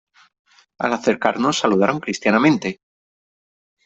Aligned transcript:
al 0.79 0.93
acercarnos 0.93 1.59
saludaron 1.59 1.99
cristianamente: 1.99 2.79